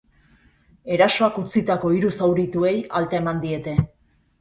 [0.95, 3.81] Erasoak utzitako hiru zaurituei alta eman diete.